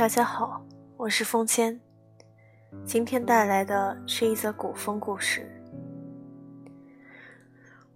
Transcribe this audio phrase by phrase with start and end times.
[0.00, 0.64] 大家好，
[0.96, 1.78] 我是风谦，
[2.86, 5.46] 今天带来的是一则古风故事。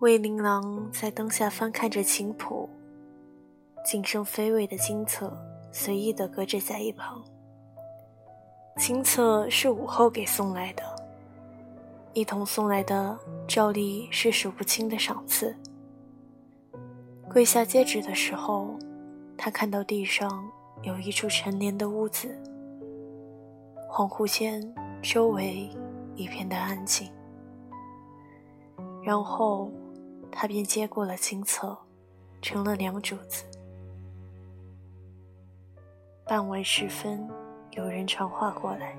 [0.00, 2.68] 魏琳郎在灯下翻看着琴谱，
[3.86, 5.34] 景声飞尾的金册
[5.72, 7.24] 随意的搁置在一旁。
[8.76, 10.82] 金册是午后给送来的，
[12.12, 13.18] 一同送来的
[13.48, 15.56] 照例是数不清的赏赐。
[17.30, 18.78] 跪下接旨的时候，
[19.38, 20.46] 他看到地上
[20.84, 22.28] 有一处陈年的屋子。
[23.90, 24.62] 恍惚间，
[25.02, 25.70] 周围
[26.14, 27.10] 一片的安静。
[29.02, 29.70] 然后，
[30.30, 31.76] 他便接过了金册，
[32.42, 33.44] 成了梁主子。
[36.26, 37.28] 傍晚时分，
[37.72, 38.96] 有人传话过来，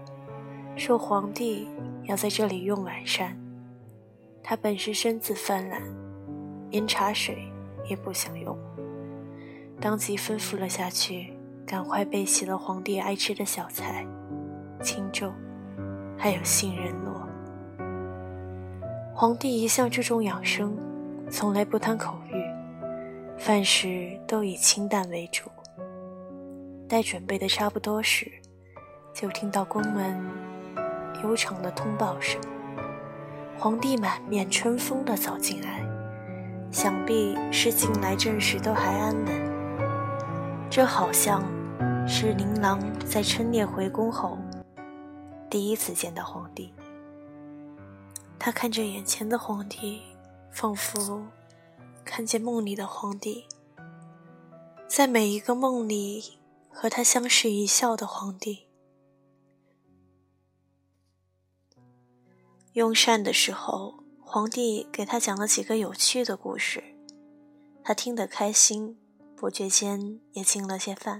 [0.75, 1.67] 说皇帝
[2.03, 3.37] 要在这里用晚膳。
[4.43, 5.81] 他本是身子泛懒，
[6.69, 7.51] 连茶水。
[7.87, 8.57] 也不想用，
[9.79, 11.34] 当即吩咐了下去，
[11.65, 14.05] 赶快备齐了皇帝爱吃的小菜、
[14.83, 15.33] 清粥，
[16.15, 17.27] 还有杏仁螺。
[19.13, 20.77] 皇帝一向注重养生，
[21.31, 22.35] 从来不贪口欲，
[23.35, 25.49] 饭食都以清淡为主。
[26.87, 28.31] 待准备的差不多时，
[29.11, 30.23] 就听到宫门
[31.23, 32.39] 悠长的通报声，
[33.57, 35.83] 皇帝满面春风地走进来。
[36.69, 39.55] 想必是近来正时都还安稳。
[40.69, 41.41] 这好像
[42.07, 44.37] 是琳琅在春夜回宫后
[45.49, 46.71] 第一次见到皇帝。
[48.37, 50.01] 他看着眼前的皇帝，
[50.51, 51.25] 仿佛
[52.03, 53.45] 看见梦里的皇帝，
[54.87, 56.37] 在每一个梦里
[56.69, 58.67] 和他相视一笑的皇帝。
[62.73, 64.03] 用膳的时候。
[64.27, 66.83] 皇帝给他讲了几个有趣的故事，
[67.83, 68.97] 他听得开心，
[69.35, 71.19] 不觉间也进了些饭。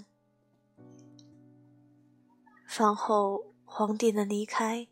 [2.65, 4.87] 饭后，皇帝的离开，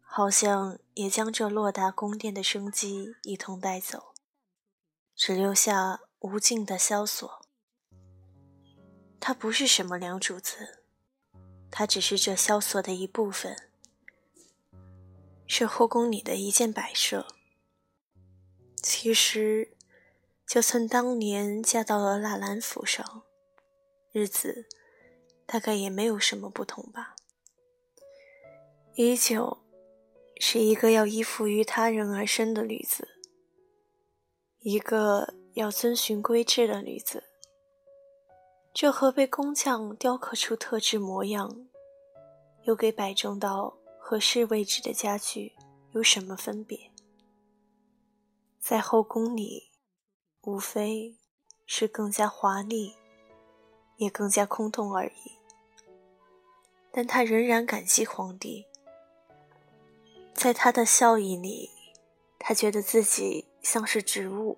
[0.00, 4.12] 好像也将这偌大宫殿的生机一同带走，
[5.14, 7.46] 只留下无尽的萧索。
[9.18, 10.82] 他不是什么梁主子，
[11.70, 13.56] 他只是这萧索的一部分，
[15.46, 17.26] 是后宫里的一件摆设。
[18.82, 19.72] 其实，
[20.46, 23.22] 就算当年嫁到了纳兰府上，
[24.12, 24.68] 日子
[25.46, 27.16] 大概也没有什么不同吧。
[28.94, 29.58] 依旧
[30.40, 33.08] 是一个要依附于他人而生的女子，
[34.60, 37.24] 一个要遵循规制的女子。
[38.74, 41.66] 这和被工匠雕刻出特制模样，
[42.64, 45.54] 又给摆正到合适位置的家具
[45.92, 46.90] 有什么分别？
[48.58, 49.70] 在后宫里，
[50.42, 51.16] 无非
[51.64, 52.96] 是更加华丽，
[53.96, 55.35] 也更加空洞而已。
[56.96, 58.64] 但他仍然感激皇帝，
[60.32, 61.68] 在他的笑意里，
[62.38, 64.56] 他觉得自己像是植物，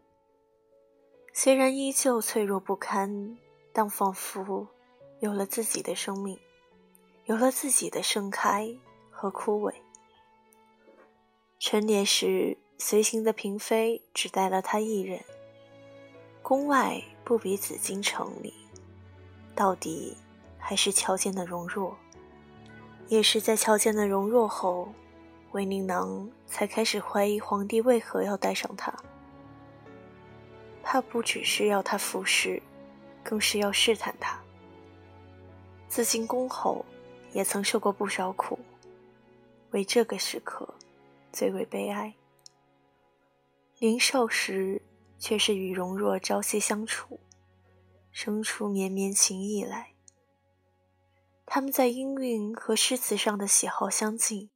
[1.32, 3.36] 虽然依旧脆弱不堪，
[3.72, 4.68] 但仿佛
[5.18, 6.38] 有了自己的生命，
[7.24, 8.72] 有了自己的盛开
[9.10, 9.74] 和枯萎。
[11.58, 12.56] 成年时。
[12.80, 15.20] 随行的嫔妃只带了他一人。
[16.44, 18.54] 宫外不比紫禁城里，
[19.52, 20.16] 到底
[20.56, 21.98] 还是瞧见的容若。
[23.08, 24.92] 也是在瞧见了容若后，
[25.52, 28.94] 魏宁郎才开始怀疑皇帝为何要带上她。
[30.82, 32.62] 怕不只是要他服侍，
[33.22, 34.40] 更是要试探他。
[35.88, 36.84] 自进宫后，
[37.32, 38.58] 也曾受过不少苦，
[39.70, 40.74] 为这个时刻
[41.32, 42.14] 最为悲哀。
[43.78, 44.80] 年少时，
[45.18, 47.20] 却是与容若朝夕相处，
[48.10, 49.92] 生出绵绵情意来。
[51.50, 54.50] 他们在音韵和诗词上的喜好相近，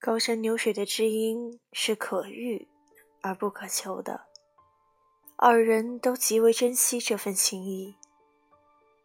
[0.00, 2.68] 高山流水的知音是可遇
[3.20, 4.22] 而不可求的，
[5.36, 7.96] 二人都极为珍惜这份情谊。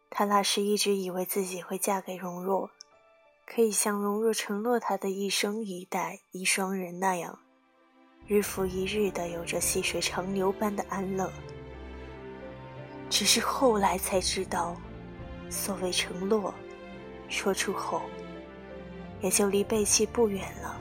[0.08, 2.70] 他那时一直以为自己会嫁给容若，
[3.44, 7.38] 可以像容若承诺他的一生一代一双人那样。
[8.26, 11.30] 日复一日的有着细水长流般的安乐，
[13.10, 14.74] 只是后来才知道，
[15.50, 16.52] 所谓承诺，
[17.28, 18.02] 说出后，
[19.20, 20.80] 也就离背弃不远了。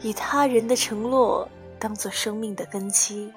[0.00, 1.48] 以他人的承诺
[1.78, 3.32] 当做生命的根基，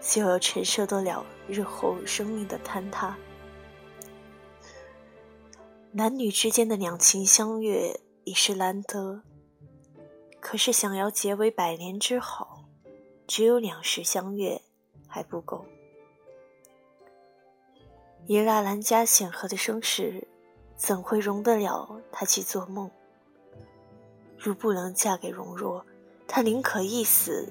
[0.00, 3.16] 就要承受得了日后生命的坍塌。
[5.92, 9.22] 男女之间的两情相悦已是难得。
[10.40, 12.64] 可是，想要结为百年之好，
[13.26, 14.62] 只有两世相悦
[15.08, 15.66] 还不够。
[18.28, 20.26] 以纳兰家显赫的声势，
[20.74, 22.90] 怎会容得了他去做梦？
[24.36, 25.86] 如不能嫁给容若，
[26.26, 27.48] 他宁可一死，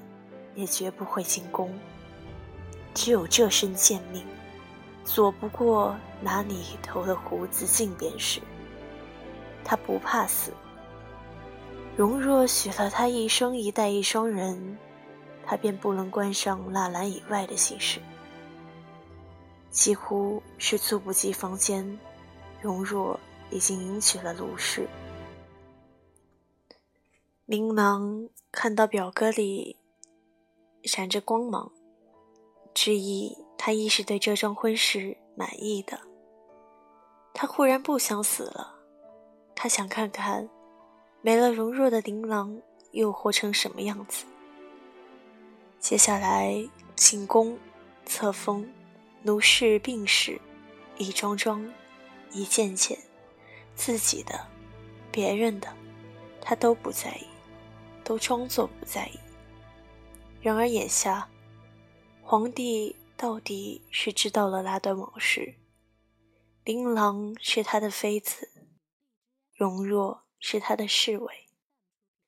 [0.54, 1.72] 也绝不会进宫。
[2.92, 4.22] 只有这身贱命，
[5.14, 8.38] 躲不过拿你头的胡子进便是。
[9.64, 10.52] 他不怕死。
[11.96, 14.76] 容若许了他一生一代一双人，
[15.46, 17.98] 他便不能关上纳兰以外的心事。
[19.76, 22.00] 几乎是猝不及防间，
[22.62, 23.20] 容若
[23.50, 24.88] 已经迎娶了卢氏。
[27.44, 29.76] 琳琅看到表哥里
[30.84, 31.70] 闪着光芒，
[32.72, 36.00] 质疑他亦是对这桩婚事满意的。
[37.34, 38.74] 他忽然不想死了，
[39.54, 40.48] 他想看看
[41.20, 42.62] 没了容若的琳琅
[42.92, 44.24] 又活成什么样子。
[45.78, 47.58] 接下来进宫
[48.06, 48.66] 册封。
[49.26, 50.40] 奴氏病逝，
[50.98, 51.74] 一桩桩，
[52.30, 52.96] 一件件，
[53.74, 54.46] 自己的、
[55.10, 55.76] 别人的，
[56.40, 57.26] 他都不在意，
[58.04, 59.18] 都装作不在意。
[60.40, 61.28] 然而眼下，
[62.22, 65.56] 皇帝到底是知道了那段往事。
[66.62, 68.68] 琳琅是他的妃子，
[69.52, 71.48] 容若是他的侍卫，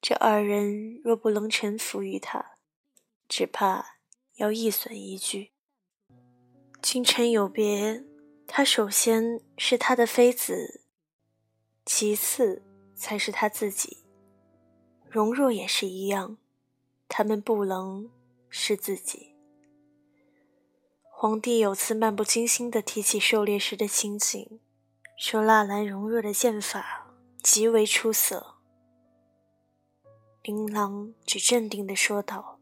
[0.01, 2.59] 这二人若不能臣服于他，
[3.29, 4.01] 只怕
[4.35, 5.53] 要一损一炬。
[6.81, 8.05] 君臣有别，
[8.47, 10.83] 他首先是他的妃子，
[11.85, 12.63] 其次
[12.95, 14.05] 才是他自己。
[15.11, 16.39] 容若也是一样，
[17.09, 18.09] 他们不能
[18.49, 19.35] 是自己。
[21.11, 24.61] 皇帝有次漫不经心地提起狩猎时的情景，
[25.19, 28.55] 说纳兰容若的剑法极为出色。
[30.43, 32.61] 琳琅只镇定地说道：“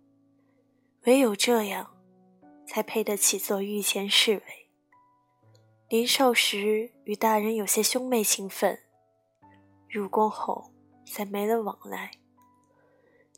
[1.04, 1.92] 唯有这样。”
[2.66, 4.42] 才配得起做御前侍卫。
[5.88, 8.80] 年少时与大人有些兄妹情分，
[9.88, 10.72] 入宫后
[11.04, 12.10] 再没了往来。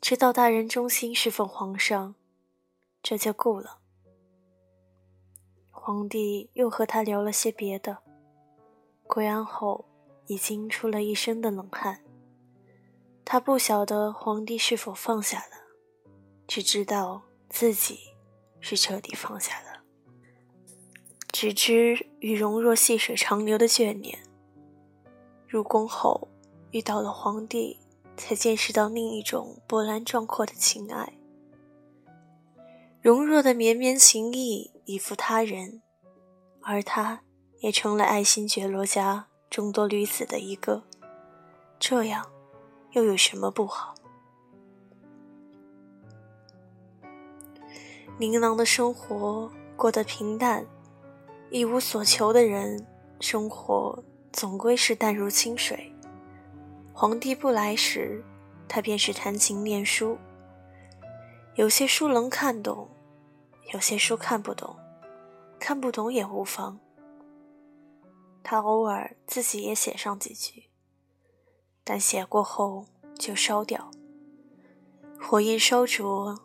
[0.01, 2.15] 知道大人忠心侍奉皇上，
[3.03, 3.79] 这就够了。
[5.69, 7.99] 皇帝又和他聊了些别的，
[9.05, 9.85] 归安后
[10.27, 12.03] 已经出了一身的冷汗。
[13.23, 15.57] 他不晓得皇帝是否放下了，
[16.47, 18.08] 只知道自己。
[18.61, 19.81] 是彻底放下了，
[21.31, 24.19] 只知与容若细水长流的眷念。
[25.47, 26.27] 入宫后
[26.71, 27.79] 遇到了皇帝，
[28.15, 31.13] 才见识到另一种波澜壮阔的情爱。
[33.01, 35.81] 容若的绵绵情意已付他人，
[36.61, 37.21] 而他
[37.61, 40.83] 也成了爱新觉罗家众多女子的一个，
[41.79, 42.29] 这样
[42.91, 43.95] 又有什么不好？
[48.19, 50.67] 琳琅的生活过得平淡，
[51.51, 52.85] 一无所求的人，
[53.21, 55.89] 生活总归是淡如清水。
[56.91, 58.21] 皇帝不来时，
[58.67, 60.17] 他便是弹琴念书。
[61.55, 62.89] 有些书能看懂，
[63.73, 64.75] 有些书看不懂，
[65.57, 66.77] 看不懂也无妨。
[68.43, 70.65] 他偶尔自己也写上几句，
[71.85, 72.85] 但写过后
[73.17, 73.89] 就烧掉，
[75.17, 76.37] 火焰烧灼。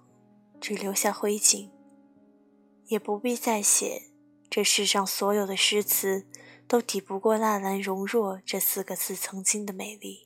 [0.64, 1.68] 只留下灰烬，
[2.86, 4.04] 也不必再写。
[4.48, 6.26] 这世上所有的诗词，
[6.66, 10.24] 都抵不过“纳兰容若”这四个字曾经的美丽。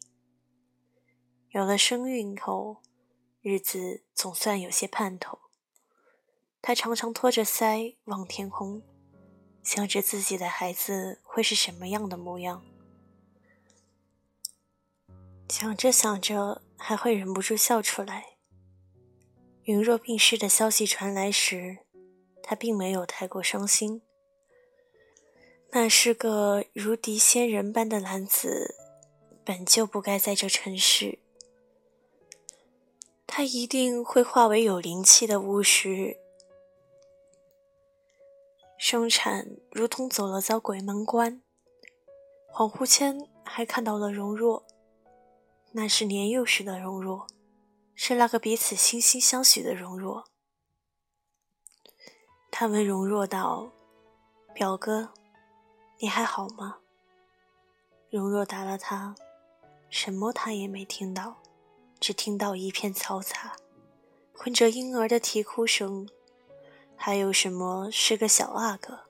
[1.51, 2.77] 有了身孕后，
[3.41, 5.41] 日子总算有些盼头。
[6.63, 8.85] 他常常托着腮望天空，
[9.65, 12.65] 想着自己的孩子会是什么样的模样。
[15.49, 18.28] 想着想着，还会忍不住笑出来。
[19.69, 21.81] 云若病逝的消息传来时，
[22.43, 24.01] 他并没有太过伤心。
[25.73, 28.75] 那是个如敌仙人般的男子，
[29.45, 31.19] 本就不该在这尘世。
[33.27, 36.17] 他一定会化为有灵气的巫师。
[38.79, 41.43] 生产如同走了遭鬼门关，
[42.55, 44.65] 恍惚间还看到了容若，
[45.73, 47.27] 那是年幼时的容若。
[48.01, 50.29] 是那个彼此惺惺相许的容若。
[52.49, 53.73] 他问容若道
[54.55, 55.13] ：“表哥，
[55.99, 56.79] 你还好吗？”
[58.09, 59.17] 容若答了他
[59.91, 61.39] ：“什么他也没听到，
[61.99, 63.57] 只听到一片嘈杂，
[64.33, 66.09] 混着婴儿的啼哭声，
[66.97, 69.07] 还有什么是个小阿哥。”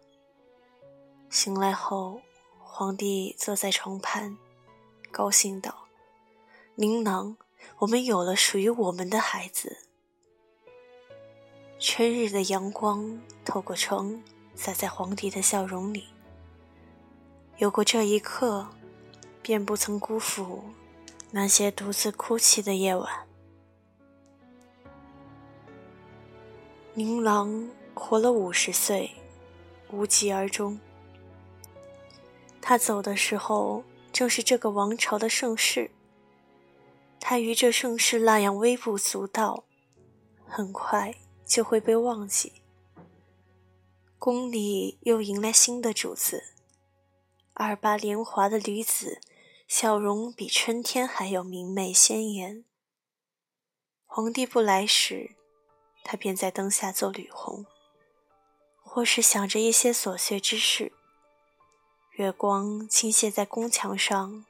[1.29, 2.23] 醒来后，
[2.59, 4.39] 皇帝坐在床畔，
[5.13, 5.89] 高兴道
[6.75, 7.37] ：“琳琅。”
[7.79, 9.79] 我们有了属于我们的孩子。
[11.79, 14.21] 春日的阳光透过窗，
[14.55, 16.09] 洒在皇帝的笑容里，
[17.59, 18.69] 有过这一刻，
[19.43, 20.65] 便不曾辜负
[21.31, 23.27] 那些独自哭泣的夜晚。
[26.95, 29.13] 宁郎活了五十岁，
[29.93, 30.81] 无疾而终。
[32.61, 35.93] 他走的时候，正是这个王朝的盛世。
[37.21, 39.65] 他于这盛世那样微不足道，
[40.47, 42.63] 很快就会被忘记。
[44.19, 46.43] 宫里又迎来新的主子，
[47.55, 49.21] 二八年华的女子，
[49.67, 52.65] 笑容比春天还要明媚鲜艳。
[54.07, 55.37] 皇帝不来时，
[56.03, 57.67] 他便在灯下做吕红，
[58.83, 60.93] 或是想着一些琐碎之事。
[62.13, 64.45] 月光倾泻在宫墙上，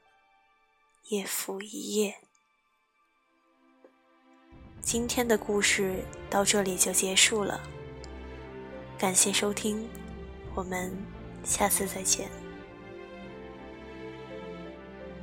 [1.08, 2.22] 夜复一夜。
[4.80, 7.60] 今天的故事到这里就结束了，
[8.98, 9.86] 感谢收听，
[10.54, 10.90] 我们
[11.44, 12.28] 下次再见。